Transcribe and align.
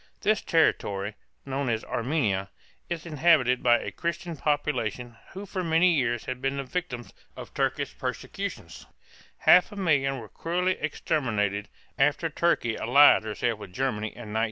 This 0.21 0.41
territory, 0.41 1.13
known 1.45 1.69
as 1.69 1.83
Arme´nia, 1.83 2.49
is 2.89 3.05
inhabited 3.05 3.61
by 3.61 3.77
a 3.77 3.91
Christian 3.91 4.35
population 4.35 5.15
who 5.33 5.45
for 5.45 5.63
many 5.63 5.91
years 5.93 6.25
had 6.25 6.41
been 6.41 6.57
the 6.57 6.63
victims 6.63 7.13
of 7.37 7.53
Turkish 7.53 7.95
persecutions; 7.99 8.87
half 9.37 9.71
a 9.71 9.75
million 9.75 10.17
were 10.17 10.27
cruelly 10.27 10.75
exterminated 10.79 11.69
after 11.99 12.31
Turkey 12.31 12.75
allied 12.75 13.21
herself 13.25 13.59
with 13.59 13.73
Germany 13.73 14.07
in 14.07 14.33
1914. 14.33 14.37